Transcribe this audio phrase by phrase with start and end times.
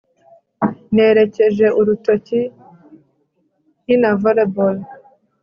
[0.93, 2.41] nerekeje urutoki
[3.83, 4.77] nkina volleyball